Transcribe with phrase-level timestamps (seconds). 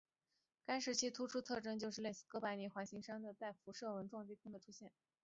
[0.65, 4.91] 该时期的突出特征就是类似哥白尼环形山的带辐射纹的撞击坑的出现。